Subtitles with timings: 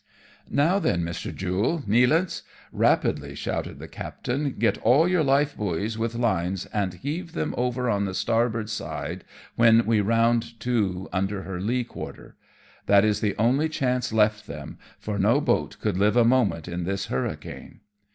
[0.63, 1.31] "Now then, Mr.
[1.31, 7.33] Jule, Nealance," rapidly shouted the captain," get all your life buoys with lines and heave
[7.33, 9.23] them over on the starboard side
[9.57, 12.35] when we round to under her lee quarter.
[12.87, 16.83] That is the only chance left them, for no boat could live a moment in
[16.83, 17.81] this hurri cane."